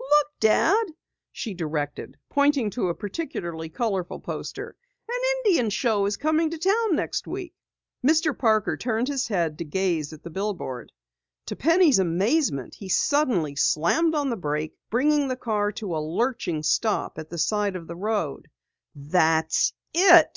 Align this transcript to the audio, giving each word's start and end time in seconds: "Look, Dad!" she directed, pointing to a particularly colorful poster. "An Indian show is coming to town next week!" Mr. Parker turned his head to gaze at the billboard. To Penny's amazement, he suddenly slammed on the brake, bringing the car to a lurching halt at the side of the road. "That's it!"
"Look, 0.00 0.30
Dad!" 0.38 0.86
she 1.32 1.54
directed, 1.54 2.16
pointing 2.28 2.70
to 2.70 2.86
a 2.86 2.94
particularly 2.94 3.68
colorful 3.68 4.20
poster. 4.20 4.76
"An 5.08 5.18
Indian 5.42 5.70
show 5.70 6.06
is 6.06 6.16
coming 6.16 6.50
to 6.50 6.56
town 6.58 6.94
next 6.94 7.26
week!" 7.26 7.52
Mr. 8.06 8.38
Parker 8.38 8.76
turned 8.76 9.08
his 9.08 9.26
head 9.26 9.58
to 9.58 9.64
gaze 9.64 10.12
at 10.12 10.22
the 10.22 10.30
billboard. 10.30 10.92
To 11.46 11.56
Penny's 11.56 11.98
amazement, 11.98 12.76
he 12.76 12.88
suddenly 12.88 13.56
slammed 13.56 14.14
on 14.14 14.30
the 14.30 14.36
brake, 14.36 14.76
bringing 14.88 15.26
the 15.26 15.34
car 15.34 15.72
to 15.72 15.96
a 15.96 15.98
lurching 15.98 16.62
halt 16.84 17.14
at 17.18 17.28
the 17.28 17.36
side 17.38 17.74
of 17.74 17.88
the 17.88 17.96
road. 17.96 18.48
"That's 18.94 19.72
it!" 19.92 20.28